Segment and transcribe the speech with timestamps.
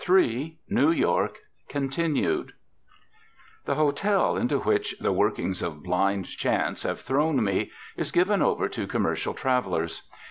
[0.09, 1.37] III NEW YORK
[1.69, 2.53] (continued)
[3.65, 8.67] The hotel into which the workings of blind chance have thrown me is given over
[8.67, 10.01] to commercial travellers.